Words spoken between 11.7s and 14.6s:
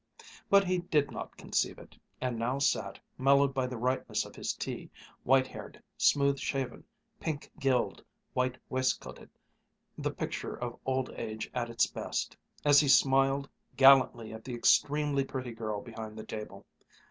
best, as he smiled gallantly at the